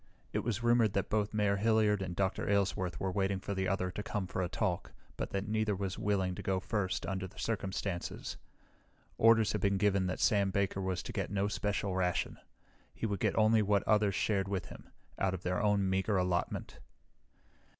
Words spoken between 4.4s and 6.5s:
a talk, but that neither was willing to